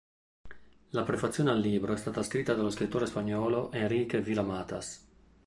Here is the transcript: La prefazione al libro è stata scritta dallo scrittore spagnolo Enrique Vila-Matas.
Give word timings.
La 0.93 1.03
prefazione 1.03 1.51
al 1.51 1.59
libro 1.59 1.93
è 1.93 1.95
stata 1.95 2.23
scritta 2.23 2.55
dallo 2.55 2.71
scrittore 2.71 3.05
spagnolo 3.05 3.71
Enrique 3.71 4.19
Vila-Matas. 4.19 5.07